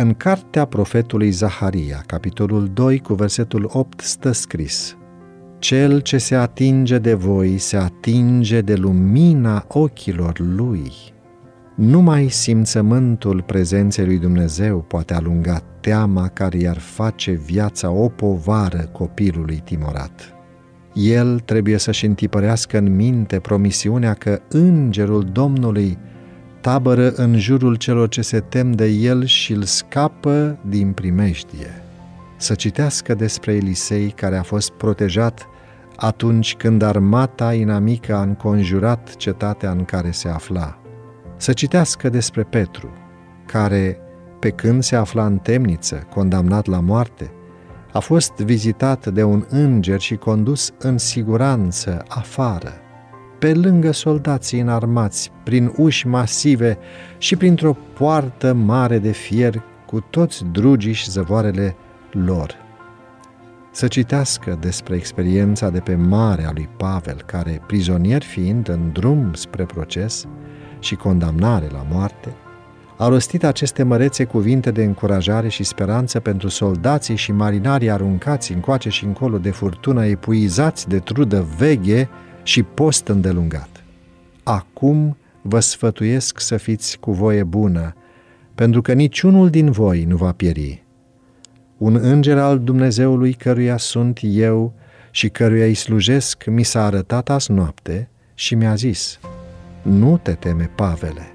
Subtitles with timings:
[0.00, 4.96] În cartea profetului Zaharia, capitolul 2, cu versetul 8, stă scris
[5.58, 10.92] Cel ce se atinge de voi se atinge de lumina ochilor lui.
[11.76, 19.60] Numai simțământul prezenței lui Dumnezeu poate alunga teama care i-ar face viața o povară copilului
[19.64, 20.34] timorat.
[20.92, 25.98] El trebuie să-și întipărească în minte promisiunea că îngerul Domnului
[26.68, 31.82] tabără în jurul celor ce se tem de el și îl scapă din primejdie.
[32.36, 35.48] Să citească despre Elisei care a fost protejat
[35.96, 40.78] atunci când armata inamică a înconjurat cetatea în care se afla.
[41.36, 42.90] Să citească despre Petru,
[43.46, 43.98] care,
[44.38, 47.32] pe când se afla în temniță, condamnat la moarte,
[47.92, 52.72] a fost vizitat de un înger și condus în siguranță afară–
[53.38, 56.78] pe lângă soldații înarmați, prin uși masive
[57.18, 61.76] și printr-o poartă mare de fier cu toți drugii și zăvoarele
[62.10, 62.54] lor.
[63.70, 69.32] Să citească despre experiența de pe mare a lui Pavel, care, prizonier fiind în drum
[69.32, 70.24] spre proces
[70.78, 72.34] și condamnare la moarte,
[72.96, 78.88] a rostit aceste mărețe cuvinte de încurajare și speranță pentru soldații și marinarii aruncați încoace
[78.88, 82.08] și încolo de furtună, epuizați de trudă veche
[82.48, 83.84] și post îndelungat.
[84.42, 87.94] Acum vă sfătuiesc să fiți cu voie bună,
[88.54, 90.84] pentru că niciunul din voi nu va pieri.
[91.76, 94.74] Un înger al Dumnezeului căruia sunt eu
[95.10, 99.20] și căruia îi slujesc mi s-a arătat azi noapte și mi-a zis,
[99.82, 101.32] Nu te teme, Pavele,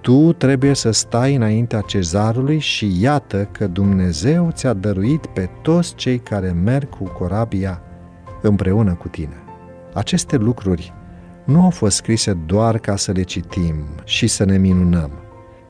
[0.00, 6.18] tu trebuie să stai înaintea cezarului și iată că Dumnezeu ți-a dăruit pe toți cei
[6.18, 7.82] care merg cu corabia
[8.42, 9.43] împreună cu tine.
[9.94, 10.92] Aceste lucruri
[11.44, 15.10] nu au fost scrise doar ca să le citim și să ne minunăm,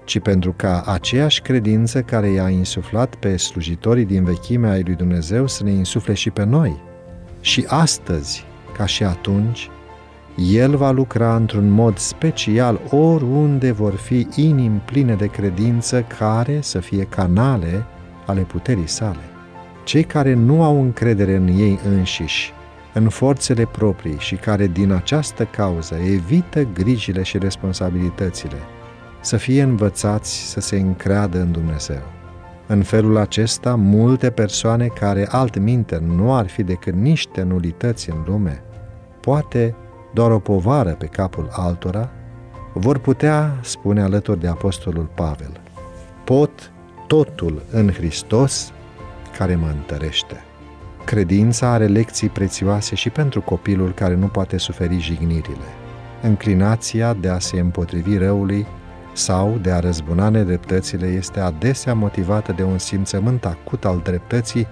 [0.04, 5.46] ci pentru ca aceeași credință care i-a insuflat pe slujitorii din vechimea ai lui Dumnezeu
[5.46, 6.82] să ne insufle și pe noi.
[7.40, 8.44] Și astăzi,
[8.76, 9.70] ca și atunci,
[10.52, 16.78] El va lucra într-un mod special oriunde vor fi inimi pline de credință care să
[16.78, 17.84] fie canale
[18.26, 19.22] ale puterii sale.
[19.84, 22.52] Cei care nu au încredere în ei înșiși
[22.94, 28.56] în forțele proprii și care din această cauză evită grijile și responsabilitățile,
[29.20, 32.02] să fie învățați să se încreadă în Dumnezeu.
[32.66, 38.62] În felul acesta, multe persoane care altminte nu ar fi decât niște nulități în lume,
[39.20, 39.74] poate
[40.12, 42.10] doar o povară pe capul altora,
[42.72, 45.60] vor putea spune alături de Apostolul Pavel,
[46.24, 46.72] pot
[47.06, 48.72] totul în Hristos
[49.38, 50.44] care mă întărește.
[51.04, 55.66] Credința are lecții prețioase și pentru copilul care nu poate suferi jignirile.
[56.22, 58.66] Înclinația de a se împotrivi răului
[59.12, 64.66] sau de a răzbuna nedreptățile este adesea motivată de un simțământ acut al dreptății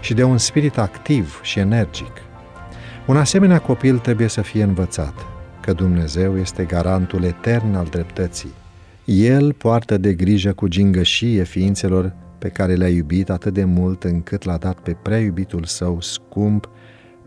[0.00, 2.12] și de un spirit activ și energic.
[3.06, 5.14] Un asemenea copil trebuie să fie învățat
[5.60, 8.52] că Dumnezeu este garantul etern al dreptății.
[9.04, 14.44] El poartă de grijă cu gingășie ființelor pe care le-a iubit atât de mult încât
[14.44, 16.70] l-a dat pe prea iubitul său scump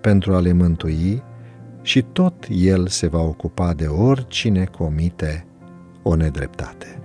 [0.01, 1.23] pentru a le mântui
[1.81, 5.45] și tot el se va ocupa de oricine comite
[6.03, 7.00] o nedreptate.